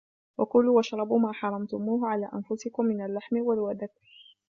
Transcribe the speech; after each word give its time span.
وَكُلُوا 0.37 0.75
وَاشْرَبُوا 0.77 1.19
مَا 1.19 1.33
حَرَّمْتُمُوهُ 1.33 2.07
عَلَى 2.09 2.29
أَنْفُسِكُمْ 2.33 2.85
مِنْ 2.85 3.05
اللَّحْمِ 3.05 3.37
وَالْوَدَكِ 3.37 3.91